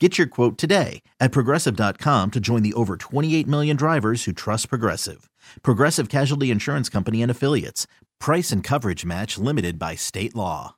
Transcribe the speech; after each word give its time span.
Get 0.00 0.18
your 0.18 0.26
quote 0.26 0.58
today 0.58 1.02
at 1.20 1.30
progressive.com 1.30 2.32
to 2.32 2.40
join 2.40 2.64
the 2.64 2.74
over 2.74 2.96
28 2.96 3.46
million 3.46 3.76
drivers 3.76 4.24
who 4.24 4.32
trust 4.32 4.68
Progressive. 4.68 5.30
Progressive 5.62 6.08
Casualty 6.08 6.50
Insurance 6.50 6.88
Company 6.88 7.22
and 7.22 7.30
Affiliates. 7.30 7.86
Price 8.18 8.50
and 8.50 8.64
coverage 8.64 9.04
match 9.04 9.38
limited 9.38 9.78
by 9.78 9.94
state 9.94 10.34
law. 10.34 10.74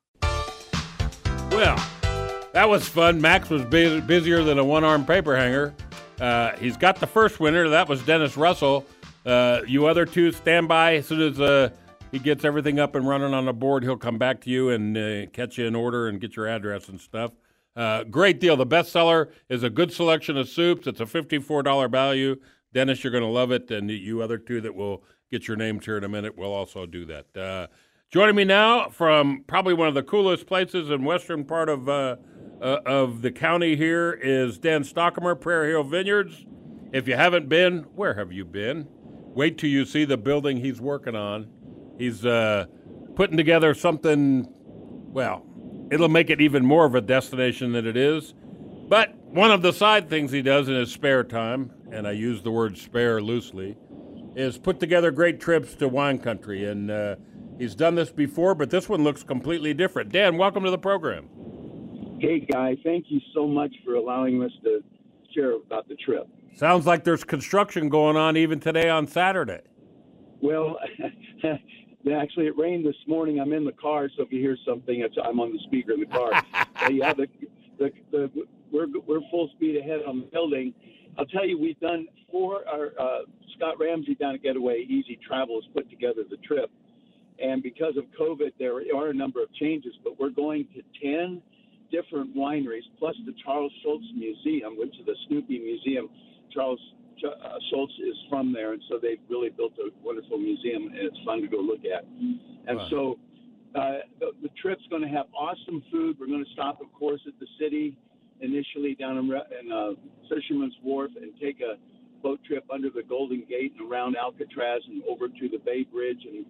Well, 1.51 1.83
that 2.53 2.69
was 2.69 2.87
fun. 2.87 3.23
Max 3.23 3.49
was 3.49 3.65
bu- 3.65 4.03
busier 4.03 4.45
than 4.45 4.59
a 4.59 4.65
one 4.65 4.85
armed 4.85 5.07
paper 5.07 5.35
hanger. 5.35 5.75
Uh, 6.21 6.53
he's 6.57 6.77
got 6.77 7.01
the 7.01 7.07
first 7.07 7.41
winner. 7.41 7.71
That 7.71 7.89
was 7.89 8.03
Dennis 8.03 8.37
Russell. 8.37 8.85
Uh, 9.25 9.63
you 9.67 9.87
other 9.87 10.05
two 10.05 10.31
stand 10.31 10.69
by. 10.69 10.97
As 10.97 11.07
soon 11.07 11.23
as 11.23 11.41
uh, 11.41 11.71
he 12.13 12.19
gets 12.19 12.45
everything 12.45 12.79
up 12.79 12.95
and 12.95 13.09
running 13.09 13.33
on 13.33 13.47
the 13.47 13.55
board, 13.55 13.83
he'll 13.83 13.97
come 13.97 14.19
back 14.19 14.43
to 14.43 14.51
you 14.51 14.69
and 14.69 14.99
uh, 14.99 15.27
catch 15.33 15.57
you 15.57 15.65
in 15.65 15.75
order 15.75 16.07
and 16.07 16.21
get 16.21 16.37
your 16.37 16.47
address 16.47 16.91
and 16.91 17.01
stuff. 17.01 17.31
Uh, 17.77 18.05
great 18.05 18.41
deal. 18.41 18.57
The 18.57 18.67
bestseller 18.67 19.31
is 19.49 19.63
a 19.63 19.71
good 19.71 19.93
selection 19.93 20.37
of 20.37 20.49
soups. 20.49 20.87
It's 20.87 21.01
a 21.01 21.05
$54 21.05 21.91
value. 21.91 22.37
Dennis, 22.73 23.05
you're 23.05 23.11
going 23.11 23.23
to 23.23 23.29
love 23.29 23.53
it. 23.53 23.71
And 23.71 23.91
you 23.91 24.23
other 24.23 24.39
two 24.39 24.61
that 24.63 24.75
will 24.75 25.05
get 25.31 25.47
your 25.47 25.57
names 25.57 25.85
here 25.85 25.99
in 25.99 26.05
a 26.05 26.09
minute 26.09 26.37
will 26.37 26.53
also 26.53 26.87
do 26.87 27.05
that. 27.07 27.37
Uh, 27.37 27.67
joining 28.11 28.37
me 28.37 28.45
now 28.45 28.89
from 28.89 29.45
probably 29.47 29.75
one 29.75 29.89
of 29.89 29.95
the 29.95 30.03
coolest 30.03 30.47
places 30.47 30.89
in 30.89 31.05
western 31.05 31.45
part 31.45 31.69
of, 31.69 31.89
uh, 31.89 32.17
uh 32.63 32.79
of 32.87 33.21
the 33.23 33.31
county 33.31 33.77
here 33.77 34.13
is 34.13 34.59
Dan 34.59 34.83
Stockemer, 34.83 35.35
Prairie 35.35 35.71
Hill 35.71 35.85
Vineyards. 35.85 36.47
If 36.93 37.07
you 37.07 37.17
haven't 37.17 37.49
been, 37.49 37.81
where 37.95 38.15
have 38.15 38.33
you 38.33 38.45
been? 38.45 38.89
Wait 39.35 39.59
till 39.59 39.69
you 39.69 39.85
see 39.85 40.07
the 40.07 40.17
building 40.17 40.59
he's 40.59 40.81
working 40.81 41.15
on. 41.15 41.51
He's 41.99 42.25
uh, 42.25 42.67
putting 43.17 43.37
together 43.37 43.75
something, 43.75 44.47
well, 45.09 45.45
it'll 45.91 46.09
make 46.09 46.31
it 46.31 46.41
even 46.41 46.65
more 46.65 46.85
of 46.85 46.95
a 46.95 47.01
destination 47.01 47.73
than 47.73 47.87
it 47.87 47.97
is. 47.97 48.35
But 48.89 49.15
one 49.27 49.51
of 49.51 49.63
the 49.63 49.73
side 49.73 50.09
things 50.09 50.31
he 50.31 50.43
does 50.43 50.69
in 50.69 50.75
his 50.75 50.93
spare 50.93 51.25
time, 51.25 51.73
and 51.91 52.07
I 52.07 52.13
use 52.13 52.43
the 52.43 52.51
word 52.51 52.79
spare 52.79 53.21
loosely, 53.21 53.77
is 54.35 54.59
put 54.59 54.79
together 54.79 55.11
great 55.11 55.41
trips 55.41 55.75
to 55.77 55.89
wine 55.89 56.19
country. 56.19 56.67
And 56.67 56.91
uh, 56.91 57.17
he's 57.59 57.75
done 57.75 57.95
this 57.95 58.11
before, 58.11 58.55
but 58.55 58.71
this 58.71 58.89
one 58.89 59.03
looks 59.03 59.23
completely 59.23 59.75
different. 59.75 60.13
Dan, 60.13 60.37
welcome 60.37 60.63
to 60.65 60.71
the 60.71 60.79
program. 60.79 61.29
Hey, 62.21 62.41
Guy. 62.41 62.77
Thank 62.85 63.07
you 63.09 63.21
so 63.35 63.47
much 63.47 63.75
for 63.85 63.95
allowing 63.95 64.43
us 64.43 64.53
to 64.65 64.83
share 65.35 65.55
about 65.55 65.89
the 65.89 65.97
trip. 65.97 66.29
Sounds 66.55 66.87
like 66.87 67.05
there's 67.05 67.25
construction 67.25 67.89
going 67.89 68.17
on 68.17 68.37
even 68.37 68.61
today 68.61 68.89
on 68.89 69.07
Saturday. 69.07 69.61
Well, 70.41 70.79
Actually, 72.15 72.47
it 72.47 72.57
rained 72.57 72.87
this 72.87 72.97
morning. 73.09 73.41
I'm 73.41 73.53
in 73.53 73.65
the 73.65 73.73
car, 73.73 74.09
so 74.17 74.23
if 74.23 74.31
you 74.31 74.41
hear 74.41 74.57
something, 74.65 75.01
it's, 75.01 75.17
I'm 75.23 75.41
on 75.41 75.53
the 75.53 75.59
speaker 75.65 75.93
in 75.93 76.01
the 76.01 76.07
car. 76.07 76.31
yeah, 76.91 77.13
the, 77.13 77.27
the, 77.79 77.91
the, 78.13 78.31
we're 78.71 78.87
we're 79.07 79.21
full 79.31 79.51
speed 79.57 79.77
ahead 79.77 80.01
on 80.07 80.21
the 80.21 80.27
building. 80.27 80.73
I'll 81.19 81.27
tell 81.27 81.47
you, 81.47 81.59
we've 81.59 81.81
done 81.81 82.07
four. 82.31 82.61
Our 82.69 82.93
uh, 82.99 83.19
Scott 83.57 83.81
Ramsey 83.81 84.15
down 84.15 84.35
at 84.35 84.43
Getaway 84.43 84.87
Easy 84.89 85.19
Travel 85.27 85.61
has 85.61 85.69
put 85.75 85.91
together 85.91 86.23
the 86.29 86.37
trip, 86.39 86.71
and 87.43 87.63
because 87.63 87.97
of 87.97 88.05
COVID, 88.19 88.53
there 88.59 88.77
are 88.95 89.09
a 89.09 89.15
number 89.15 89.43
of 89.43 89.53
changes. 89.55 89.95
But 90.05 90.19
we're 90.21 90.31
going 90.31 90.69
to 90.75 90.83
ten 91.03 91.43
different 91.91 92.37
wineries, 92.37 92.87
plus 92.99 93.17
the 93.25 93.35
Charles 93.45 93.73
Schulz 93.83 94.05
Museum, 94.15 94.77
which 94.79 94.95
is 95.01 95.07
the 95.07 95.17
Snoopy 95.27 95.59
Museum. 95.59 96.09
Charles 96.53 96.81
uh, 97.25 97.59
Schulz 97.71 97.93
is 97.99 98.17
from 98.29 98.53
there, 98.53 98.73
and 98.73 98.83
so 98.89 98.99
they've 99.01 99.21
really 99.29 99.51
built 99.51 99.73
a 99.79 99.91
wonderful 100.05 100.39
museum, 100.39 100.89
and 100.89 100.97
it's 100.97 101.19
fun 101.25 101.41
to 101.43 101.49
go 101.49 101.59
look 101.59 101.85
at. 101.85 102.05
And 102.05 102.79
wow. 102.79 102.89
so 102.91 103.19
uh, 103.75 103.99
the, 104.21 104.33
the 104.43 104.49
trip's 104.61 104.83
going 104.91 105.03
to 105.03 105.09
have 105.09 105.27
awesome 105.35 105.83
food. 105.91 106.17
We're 106.19 106.27
going 106.27 106.45
to 106.45 106.53
stop, 106.53 106.81
of 106.81 106.93
course, 106.93 107.21
at 107.27 107.35
the 107.41 107.47
city 107.61 107.97
initially 108.41 108.95
down 108.95 109.19
in, 109.19 109.25
in 109.27 109.73
uh, 109.73 109.91
Fisherman's 110.29 110.77
Wharf 110.83 111.11
and 111.21 111.33
take 111.41 111.61
a 111.61 111.77
boat 112.23 112.41
trip 112.45 112.65
under 112.73 112.91
the 112.91 113.03
Golden 113.03 113.45
Gate 113.49 113.73
and 113.79 113.91
around 113.91 114.17
Alcatraz 114.17 114.83
and 114.89 115.03
over 115.09 115.29
to 115.29 115.49
the 115.49 115.59
Bay 115.59 115.85
Bridge 115.85 116.27
and 116.27 116.45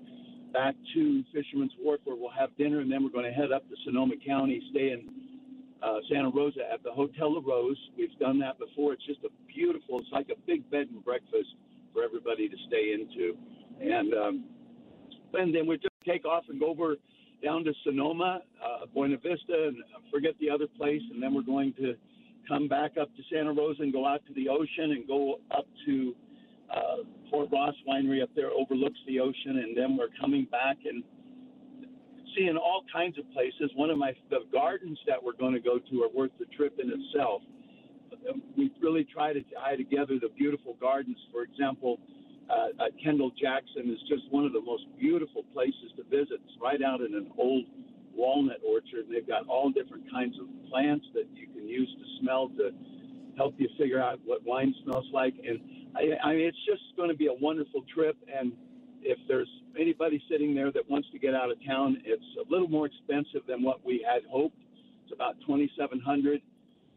back 0.53 0.75
to 0.95 1.23
Fisherman's 1.33 1.73
Wharf 1.81 2.01
where 2.05 2.17
we'll 2.17 2.31
have 2.31 2.57
dinner, 2.57 2.81
and 2.81 2.91
then 2.91 3.05
we're 3.05 3.11
going 3.11 3.25
to 3.25 3.33
head 3.33 3.53
up 3.53 3.69
to 3.69 3.75
Sonoma 3.85 4.15
County, 4.27 4.63
stay 4.71 4.91
in 4.93 5.26
uh, 5.83 5.99
Santa 6.11 6.31
Rosa 6.31 6.61
at 6.73 6.83
the 6.83 6.91
Hotel 6.91 7.35
La 7.35 7.41
Rose. 7.47 7.79
We've 7.97 8.17
done 8.19 8.39
that 8.41 8.59
before. 8.59 8.93
It's 8.93 9.07
just 9.07 9.21
a 9.25 9.31
beautiful. 9.47 10.01
It's 10.01 10.13
like 10.13 10.29
a 10.31 10.41
big 10.47 10.69
bed 10.71 10.89
and 10.93 11.05
breakfast 11.05 11.49
for 11.93 12.03
everybody 12.03 12.49
to 12.49 12.57
stay 12.67 12.93
into, 12.93 13.37
and 13.81 14.15
um, 14.15 14.45
and 15.35 15.55
then 15.55 15.67
we 15.67 15.77
just 15.77 15.95
take 16.07 16.25
off 16.25 16.45
and 16.49 16.61
go 16.61 16.69
over 16.71 16.97
down 17.45 17.65
to 17.65 17.73
Sonoma, 17.85 18.41
uh, 18.65 18.87
Buena 18.95 19.17
Vista, 19.17 19.69
and 19.69 19.77
forget 20.11 20.33
the 20.41 20.51
other 20.51 20.67
place, 20.79 21.03
and 21.13 21.23
then 21.23 21.35
we're 21.35 21.43
going 21.43 21.73
to 21.75 21.95
come 22.49 22.69
back 22.69 22.93
up 23.01 23.15
to 23.17 23.23
Santa 23.31 23.53
Rosa 23.53 23.83
and 23.83 23.93
go 23.93 24.07
out 24.07 24.21
to 24.27 24.35
the 24.35 24.49
ocean 24.49 24.93
and 24.93 25.07
go 25.07 25.41
up 25.57 25.67
to 25.87 26.15
uh, 26.75 26.97
Fort 27.31 27.49
Ross 27.53 27.75
Winery 27.89 28.23
up 28.23 28.31
there 28.35 28.51
overlooks 28.51 28.99
the 29.07 29.21
ocean, 29.21 29.59
and 29.59 29.77
then 29.77 29.97
we're 29.97 30.09
coming 30.21 30.47
back 30.51 30.77
and 30.85 31.03
seeing 32.37 32.57
all 32.57 32.85
kinds 32.93 33.19
of 33.19 33.31
places. 33.33 33.71
One 33.75 33.91
of 33.91 33.99
my 33.99 34.13
the 34.31 34.41
gardens 34.53 34.99
that 35.07 35.23
we're 35.23 35.37
going 35.37 35.55
to 35.55 35.61
go 35.61 35.79
to 35.79 36.03
are 36.03 36.09
worth 36.09 36.33
the 36.39 36.47
trip 36.57 36.79
in 36.83 36.91
itself. 36.91 37.43
We 38.57 38.73
really 38.81 39.05
try 39.05 39.33
to 39.33 39.43
tie 39.55 39.77
together 39.77 40.19
the 40.21 40.31
beautiful 40.37 40.77
gardens. 40.81 41.19
For 41.33 41.43
example, 41.43 42.01
uh, 42.49 42.69
uh, 42.79 42.85
Kendall 43.03 43.33
Jackson 43.41 43.91
is 43.91 43.99
just 44.09 44.31
one 44.31 44.45
of 44.45 44.53
the 44.53 44.61
most 44.61 44.85
beautiful 44.99 45.43
places 45.53 45.91
to 45.97 46.03
visit. 46.05 46.41
It's 46.45 46.59
right 46.61 46.83
out 46.83 47.01
in 47.01 47.15
an 47.15 47.31
old 47.39 47.65
walnut 48.15 48.61
orchard. 48.67 49.07
And 49.07 49.15
they've 49.15 49.27
got 49.27 49.47
all 49.47 49.71
different 49.71 50.11
kinds 50.11 50.37
of 50.41 50.47
plants 50.71 51.07
that 51.15 51.27
you 51.35 51.47
can 51.49 51.69
use 51.69 51.89
to 51.89 52.23
smell 52.23 52.49
to 52.57 52.71
help 53.37 53.55
you 53.59 53.69
figure 53.79 54.03
out 54.03 54.19
what 54.25 54.45
wine 54.45 54.75
smells 54.85 55.07
like. 55.13 55.35
And 55.47 55.61
I, 55.95 56.29
I 56.29 56.33
mean, 56.35 56.47
it's 56.47 56.65
just 56.67 56.83
going 56.97 57.11
to 57.11 57.17
be 57.17 57.27
a 57.27 57.35
wonderful 57.35 57.85
trip. 57.93 58.17
And 58.33 58.53
if 59.03 59.19
there's 59.29 59.49
anybody 59.79 60.23
sitting 60.31 60.55
there 60.55 60.71
that 60.73 60.89
wants 60.89 61.09
to 61.13 61.19
get 61.19 61.35
out 61.35 61.51
of 61.51 61.59
town, 61.67 61.99
it's 62.05 62.25
a 62.41 62.51
little 62.51 62.69
more 62.69 62.87
expensive 62.87 63.43
than 63.47 63.63
what 63.63 63.85
we 63.85 64.05
had 64.09 64.23
hoped. 64.31 64.57
It's 65.05 65.13
about 65.13 65.37
2,700 65.47 66.41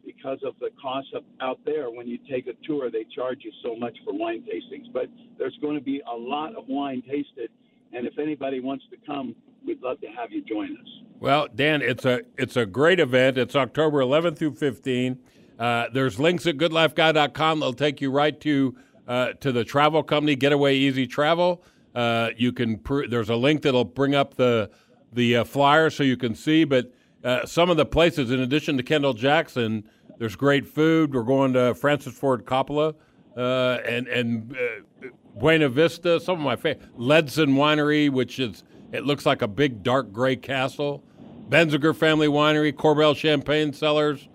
because 0.05 0.39
of 0.43 0.53
the 0.59 0.69
cost 0.81 1.07
of 1.13 1.23
out 1.41 1.59
there. 1.65 1.91
When 1.91 2.07
you 2.07 2.17
take 2.29 2.47
a 2.47 2.53
tour, 2.65 2.89
they 2.89 3.05
charge 3.15 3.39
you 3.43 3.51
so 3.63 3.75
much 3.75 3.97
for 4.03 4.13
wine 4.13 4.43
tastings. 4.43 4.91
But 4.91 5.07
there's 5.37 5.57
going 5.61 5.75
to 5.75 5.83
be 5.83 6.01
a 6.11 6.15
lot 6.15 6.55
of 6.55 6.67
wine 6.67 7.03
tasted, 7.07 7.49
and 7.93 8.07
if 8.07 8.17
anybody 8.17 8.59
wants 8.59 8.85
to 8.91 8.97
come, 9.05 9.35
we'd 9.65 9.81
love 9.81 10.01
to 10.01 10.07
have 10.07 10.31
you 10.31 10.41
join 10.41 10.77
us. 10.77 10.87
Well, 11.19 11.47
Dan, 11.53 11.81
it's 11.81 12.05
a 12.05 12.21
it's 12.37 12.55
a 12.55 12.65
great 12.65 12.99
event. 12.99 13.37
It's 13.37 13.55
October 13.55 13.99
11th 13.99 14.37
through 14.37 14.55
15. 14.55 15.19
Uh, 15.59 15.87
there's 15.93 16.19
links 16.19 16.47
at 16.47 16.55
goodlifeguy.com. 16.57 17.59
They'll 17.59 17.73
take 17.73 17.99
you 17.99 18.09
right 18.09 18.39
to 18.41 18.75
uh, 19.07 19.33
to 19.41 19.51
the 19.51 19.65
travel 19.65 20.01
company, 20.03 20.35
Getaway 20.35 20.75
Easy 20.75 21.07
Travel. 21.07 21.63
Uh, 21.95 22.29
you 22.37 22.51
can 22.51 22.77
pr- 22.77 23.07
there's 23.07 23.29
a 23.29 23.35
link 23.35 23.61
that'll 23.63 23.85
bring 23.85 24.15
up 24.15 24.35
the 24.35 24.69
the 25.11 25.37
uh, 25.37 25.43
flyer 25.43 25.89
so 25.89 26.03
you 26.03 26.17
can 26.17 26.35
see. 26.35 26.63
But 26.63 26.93
uh, 27.23 27.45
some 27.45 27.69
of 27.69 27.77
the 27.77 27.85
places, 27.85 28.31
in 28.31 28.39
addition 28.39 28.77
to 28.77 28.83
Kendall 28.83 29.13
Jackson, 29.13 29.89
there's 30.17 30.35
great 30.35 30.67
food. 30.67 31.13
We're 31.13 31.23
going 31.23 31.53
to 31.53 31.73
Francis 31.73 32.13
Ford 32.13 32.45
Coppola 32.45 32.95
uh, 33.35 33.79
and 33.85 34.07
and 34.07 34.55
uh, 34.55 35.07
Buena 35.35 35.69
Vista. 35.69 36.19
Some 36.19 36.35
of 36.39 36.43
my 36.43 36.55
favorite 36.55 36.87
Ledson 36.97 37.55
Winery, 37.55 38.09
which 38.09 38.39
is 38.39 38.63
it 38.91 39.05
looks 39.05 39.25
like 39.25 39.41
a 39.41 39.47
big 39.47 39.83
dark 39.83 40.11
gray 40.11 40.35
castle. 40.35 41.03
Benziger 41.49 41.95
Family 41.95 42.27
Winery, 42.27 42.71
Korbel 42.71 43.15
Champagne 43.15 43.73
Cellars. 43.73 44.27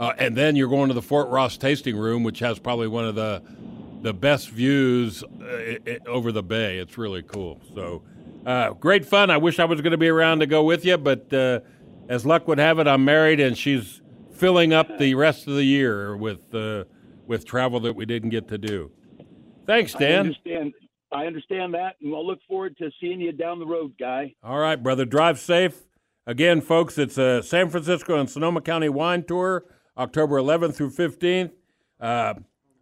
Uh, 0.00 0.12
and 0.18 0.36
then 0.36 0.56
you're 0.56 0.68
going 0.68 0.88
to 0.88 0.94
the 0.94 1.02
Fort 1.02 1.28
Ross 1.28 1.56
tasting 1.56 1.96
room, 1.96 2.24
which 2.24 2.40
has 2.40 2.58
probably 2.58 2.88
one 2.88 3.04
of 3.04 3.14
the 3.14 3.42
the 4.04 4.12
best 4.12 4.50
views 4.50 5.24
uh, 5.24 5.46
it, 5.86 6.02
over 6.06 6.30
the 6.30 6.42
bay. 6.42 6.76
It's 6.76 6.98
really 6.98 7.22
cool. 7.22 7.58
So 7.74 8.02
uh, 8.44 8.70
great 8.74 9.06
fun. 9.06 9.30
I 9.30 9.38
wish 9.38 9.58
I 9.58 9.64
was 9.64 9.80
going 9.80 9.92
to 9.92 9.98
be 9.98 10.08
around 10.08 10.40
to 10.40 10.46
go 10.46 10.62
with 10.62 10.84
you, 10.84 10.98
but 10.98 11.32
uh, 11.32 11.60
as 12.10 12.26
luck 12.26 12.46
would 12.46 12.58
have 12.58 12.78
it, 12.78 12.86
I'm 12.86 13.02
married, 13.04 13.40
and 13.40 13.56
she's 13.56 14.02
filling 14.34 14.74
up 14.74 14.98
the 14.98 15.14
rest 15.14 15.48
of 15.48 15.54
the 15.54 15.64
year 15.64 16.16
with 16.18 16.54
uh, 16.54 16.84
with 17.26 17.46
travel 17.46 17.80
that 17.80 17.96
we 17.96 18.04
didn't 18.04 18.28
get 18.28 18.46
to 18.48 18.58
do. 18.58 18.92
Thanks, 19.66 19.94
Dan. 19.94 20.12
I 20.12 20.20
understand. 20.20 20.72
I 21.10 21.26
understand 21.26 21.74
that, 21.74 21.96
and 22.02 22.14
I'll 22.14 22.26
look 22.26 22.40
forward 22.46 22.76
to 22.78 22.90
seeing 23.00 23.22
you 23.22 23.32
down 23.32 23.58
the 23.58 23.66
road, 23.66 23.94
guy. 23.98 24.34
All 24.42 24.58
right, 24.58 24.80
brother. 24.80 25.06
Drive 25.06 25.38
safe. 25.38 25.84
Again, 26.26 26.60
folks, 26.60 26.98
it's 26.98 27.16
a 27.16 27.42
San 27.42 27.70
Francisco 27.70 28.18
and 28.18 28.28
Sonoma 28.28 28.60
County 28.60 28.90
wine 28.90 29.24
tour, 29.24 29.64
October 29.96 30.36
11th 30.36 30.74
through 30.74 30.90
15th. 30.90 31.52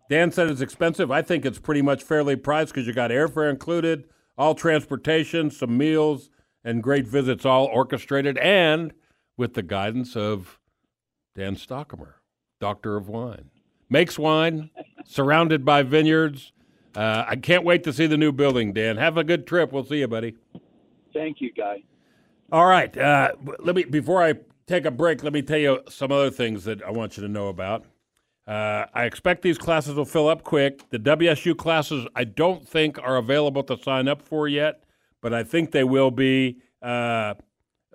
Dan 0.09 0.31
said 0.31 0.51
it's 0.51 0.61
expensive. 0.61 1.11
I 1.11 1.23
think 1.23 1.45
it's 1.45 1.59
pretty 1.59 1.83
much 1.83 2.03
fairly 2.03 2.37
priced 2.37 2.73
because 2.75 2.87
you 2.87 2.93
got 2.93 3.11
airfare 3.11 3.51
included, 3.51 4.05
all 4.37 4.55
transportation, 4.55 5.51
some 5.51 5.77
meals, 5.79 6.31
and 6.65 6.83
great 6.83 7.07
visits, 7.07 7.45
all 7.45 7.67
orchestrated 7.67 8.39
and 8.39 8.93
with 9.37 9.55
the 9.55 9.63
guidance 9.63 10.17
of 10.17 10.59
Dan 11.35 11.57
Stockemer, 11.57 12.17
Doctor 12.61 12.97
of 12.97 13.09
Wine. 13.09 13.51
Makes 13.89 14.19
wine, 14.19 14.71
surrounded 15.07 15.65
by 15.65 15.83
vineyards. 15.83 16.53
Uh, 16.95 17.25
I 17.27 17.37
can't 17.37 17.65
wait 17.65 17.85
to 17.85 17.93
see 17.93 18.07
the 18.07 18.17
new 18.17 18.33
building, 18.33 18.73
Dan. 18.73 18.97
Have 18.97 19.17
a 19.17 19.25
good 19.25 19.47
trip. 19.47 19.73
We'll 19.73 19.85
see 19.85 20.01
you, 20.01 20.09
buddy. 20.09 20.37
Thank 21.13 21.41
you, 21.41 21.53
Guy. 21.53 21.83
All 22.51 22.67
right. 22.67 22.97
Uh, 22.97 23.33
let 23.61 23.75
me 23.75 23.85
before 23.85 24.23
I 24.23 24.35
take 24.67 24.85
a 24.85 24.91
break. 24.91 25.23
Let 25.23 25.33
me 25.33 25.43
tell 25.43 25.59
you 25.59 25.81
some 25.89 26.13
other 26.13 26.31
things 26.31 26.65
that 26.65 26.83
I 26.83 26.91
want 26.91 27.17
you 27.17 27.23
to 27.23 27.29
know 27.29 27.49
about. 27.49 27.87
Uh, 28.47 28.87
I 28.93 29.05
expect 29.05 29.43
these 29.43 29.59
classes 29.59 29.95
will 29.95 30.05
fill 30.05 30.29
up 30.29 30.43
quick. 30.43 30.89
The 30.91 30.99
WSU 30.99 31.57
classes 31.57 32.07
I 32.17 32.25
don't 32.25 32.67
think 32.67 32.99
are 32.99 33.17
available 33.17 33.63
to 33.65 33.77
sign 33.77 34.09
up 34.09 34.21
for 34.21 34.49
yet, 34.49 34.83
but 35.21 35.33
I 35.33 35.45
think 35.45 35.71
they 35.71 35.85
will 35.85 36.11
be 36.11 36.59
uh, 36.83 37.35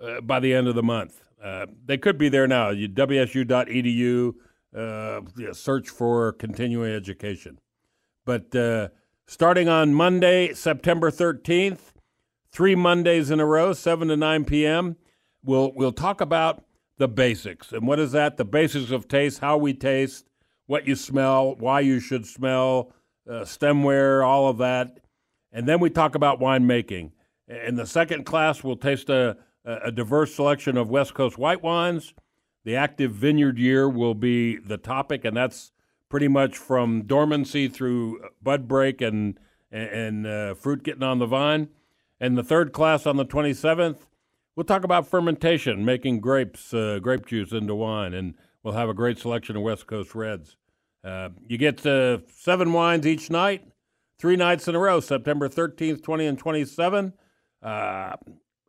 uh 0.02 0.20
by 0.22 0.40
the 0.40 0.54
end 0.54 0.68
of 0.68 0.74
the 0.74 0.82
month. 0.82 1.20
Uh, 1.42 1.66
they 1.84 1.98
could 1.98 2.18
be 2.18 2.28
there 2.28 2.46
now. 2.46 2.70
You, 2.70 2.88
WSU.edu. 2.88 4.34
Uh, 4.76 5.20
yeah, 5.36 5.52
search 5.52 5.88
for 5.88 6.32
continuing 6.32 6.92
education. 6.92 7.58
But 8.24 8.54
uh, 8.54 8.88
starting 9.26 9.68
on 9.68 9.94
Monday, 9.94 10.52
September 10.52 11.10
13th, 11.10 11.92
three 12.52 12.74
Mondays 12.74 13.30
in 13.30 13.40
a 13.40 13.46
row, 13.46 13.72
7 13.72 14.08
to 14.08 14.16
9 14.16 14.44
p.m., 14.44 14.96
we'll, 15.42 15.72
we'll 15.74 15.92
talk 15.92 16.20
about 16.20 16.64
the 16.98 17.08
basics. 17.08 17.72
And 17.72 17.86
what 17.86 17.98
is 17.98 18.12
that? 18.12 18.36
The 18.36 18.44
basics 18.44 18.90
of 18.90 19.08
taste, 19.08 19.38
how 19.38 19.56
we 19.56 19.72
taste, 19.72 20.27
what 20.68 20.86
you 20.86 20.94
smell, 20.94 21.56
why 21.56 21.80
you 21.80 21.98
should 21.98 22.26
smell, 22.26 22.92
uh, 23.28 23.40
stemware, 23.40 24.24
all 24.24 24.48
of 24.48 24.58
that. 24.58 25.00
And 25.50 25.66
then 25.66 25.80
we 25.80 25.88
talk 25.88 26.14
about 26.14 26.40
winemaking. 26.40 27.12
In 27.48 27.76
the 27.76 27.86
second 27.86 28.24
class, 28.24 28.62
we'll 28.62 28.76
taste 28.76 29.08
a, 29.08 29.38
a 29.64 29.90
diverse 29.90 30.34
selection 30.34 30.76
of 30.76 30.90
West 30.90 31.14
Coast 31.14 31.38
white 31.38 31.62
wines. 31.62 32.12
The 32.64 32.76
active 32.76 33.12
vineyard 33.12 33.58
year 33.58 33.88
will 33.88 34.14
be 34.14 34.58
the 34.58 34.76
topic, 34.76 35.24
and 35.24 35.34
that's 35.34 35.72
pretty 36.10 36.28
much 36.28 36.58
from 36.58 37.02
dormancy 37.02 37.68
through 37.68 38.20
bud 38.42 38.68
break 38.68 39.00
and 39.00 39.40
and 39.70 40.26
uh, 40.26 40.54
fruit 40.54 40.82
getting 40.82 41.02
on 41.02 41.18
the 41.18 41.26
vine. 41.26 41.68
And 42.20 42.36
the 42.36 42.42
third 42.42 42.72
class 42.72 43.06
on 43.06 43.16
the 43.16 43.24
27th, 43.24 44.06
we'll 44.56 44.64
talk 44.64 44.82
about 44.82 45.06
fermentation, 45.06 45.84
making 45.84 46.20
grapes, 46.20 46.74
uh, 46.74 46.98
grape 47.00 47.26
juice 47.26 47.52
into 47.52 47.74
wine, 47.74 48.12
and 48.12 48.34
we'll 48.62 48.74
have 48.74 48.88
a 48.88 48.94
great 48.94 49.18
selection 49.18 49.56
of 49.56 49.62
West 49.62 49.86
Coast 49.86 50.14
reds. 50.14 50.56
Uh, 51.04 51.30
you 51.46 51.58
get 51.58 51.84
uh, 51.86 52.18
seven 52.34 52.72
wines 52.72 53.06
each 53.06 53.30
night, 53.30 53.64
three 54.18 54.36
nights 54.36 54.68
in 54.68 54.74
a 54.74 54.78
row, 54.78 55.00
September 55.00 55.48
13th, 55.48 56.02
20, 56.02 56.26
and 56.26 56.38
27. 56.38 57.12
Uh, 57.62 58.12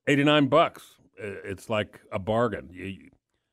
89 0.07 0.47
bucks. 0.47 0.95
It's 1.17 1.69
like 1.69 1.99
a 2.11 2.19
bargain. 2.19 2.69
You, 2.71 3.09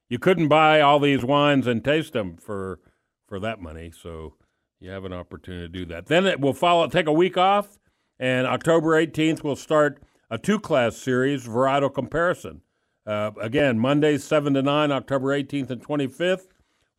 you 0.09 0.19
couldn't 0.19 0.49
buy 0.49 0.81
all 0.81 1.00
these 1.00 1.25
wines 1.25 1.67
and 1.67 1.85
taste 1.85 2.12
them 2.12 2.37
for– 2.37 2.81
for 3.27 3.41
that 3.41 3.61
money. 3.61 3.91
So 3.91 4.35
you 4.81 4.91
have 4.91 5.05
an 5.05 5.12
opportunity 5.12 5.67
to 5.67 5.69
do 5.69 5.85
that. 5.87 6.06
Then 6.06 6.27
it 6.27 6.41
will 6.41 6.55
follow. 6.55 6.88
Take 6.88 7.06
a 7.06 7.12
week 7.12 7.37
off, 7.37 7.79
and 8.19 8.47
October 8.47 8.91
18th 8.91 9.43
we'll 9.43 9.56
start 9.56 10.03
a 10.31 10.38
two-class 10.38 10.97
series, 10.97 11.47
varietal 11.47 11.93
comparison. 11.93 12.62
Uh, 13.06 13.31
again, 13.41 13.79
Mondays 13.79 14.25
7 14.25 14.55
to 14.55 14.62
9, 14.62 14.91
October 14.91 15.29
18th 15.29 15.70
and 15.70 15.87
25th. 15.87 16.49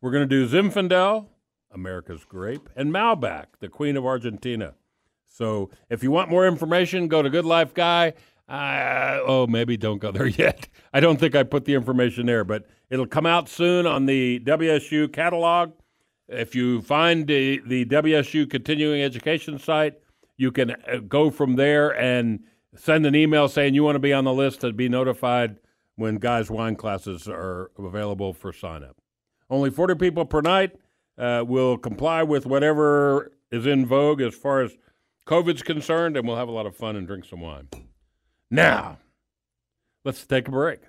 We're 0.00 0.10
going 0.10 0.26
to 0.26 0.46
do 0.46 0.48
Zinfandel, 0.48 1.26
America's 1.70 2.24
grape, 2.24 2.68
and 2.74 2.92
Malbec, 2.92 3.46
the 3.60 3.68
Queen 3.68 3.96
of 3.96 4.06
Argentina. 4.06 4.74
So 5.26 5.70
if 5.90 6.02
you 6.02 6.10
want 6.10 6.30
more 6.30 6.46
information, 6.46 7.08
go 7.08 7.20
to 7.20 7.28
Good 7.28 7.44
Life 7.44 7.74
Guy. 7.74 8.14
Uh, 8.48 9.20
oh, 9.26 9.46
maybe 9.46 9.76
don't 9.76 9.98
go 9.98 10.10
there 10.10 10.26
yet. 10.26 10.68
I 10.94 11.00
don't 11.00 11.20
think 11.20 11.36
I 11.36 11.42
put 11.42 11.66
the 11.66 11.74
information 11.74 12.26
there, 12.26 12.44
but 12.44 12.66
it'll 12.88 13.06
come 13.06 13.26
out 13.26 13.48
soon 13.48 13.86
on 13.86 14.06
the 14.06 14.40
WSU 14.40 15.12
catalog. 15.12 15.72
If 16.28 16.54
you 16.54 16.80
find 16.82 17.26
the, 17.26 17.60
the 17.66 17.84
WSU 17.84 18.48
continuing 18.48 19.02
education 19.02 19.58
site, 19.58 19.94
you 20.36 20.52
can 20.52 20.70
uh, 20.70 20.98
go 21.06 21.30
from 21.30 21.56
there 21.56 21.90
and 21.98 22.40
send 22.76 23.04
an 23.04 23.14
email 23.14 23.48
saying 23.48 23.74
you 23.74 23.84
want 23.84 23.96
to 23.96 24.00
be 24.00 24.12
on 24.12 24.24
the 24.24 24.32
list 24.32 24.60
to 24.62 24.72
be 24.72 24.88
notified 24.88 25.56
when 25.98 26.14
guys' 26.14 26.48
wine 26.48 26.76
classes 26.76 27.26
are 27.26 27.72
available 27.76 28.32
for 28.32 28.52
sign 28.52 28.84
up. 28.84 28.96
Only 29.50 29.68
40 29.68 29.96
people 29.96 30.24
per 30.24 30.40
night 30.40 30.76
uh, 31.18 31.44
will 31.44 31.76
comply 31.76 32.22
with 32.22 32.46
whatever 32.46 33.32
is 33.50 33.66
in 33.66 33.84
vogue 33.84 34.20
as 34.20 34.32
far 34.32 34.62
as 34.62 34.76
COVID's 35.26 35.62
concerned, 35.62 36.16
and 36.16 36.24
we'll 36.26 36.36
have 36.36 36.46
a 36.46 36.52
lot 36.52 36.66
of 36.66 36.76
fun 36.76 36.94
and 36.94 37.04
drink 37.04 37.24
some 37.24 37.40
wine. 37.40 37.68
Now, 38.48 38.98
let's 40.04 40.24
take 40.24 40.46
a 40.46 40.52
break. 40.52 40.82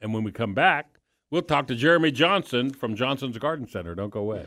And 0.00 0.14
when 0.14 0.24
we 0.24 0.32
come 0.32 0.54
back, 0.54 0.98
we'll 1.30 1.42
talk 1.42 1.66
to 1.66 1.74
Jeremy 1.74 2.10
Johnson 2.10 2.70
from 2.70 2.96
Johnson's 2.96 3.36
Garden 3.36 3.68
Center. 3.68 3.94
Don't 3.94 4.10
go 4.10 4.20
away. 4.20 4.46